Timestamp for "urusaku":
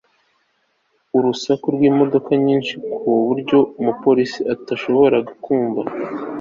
1.17-1.65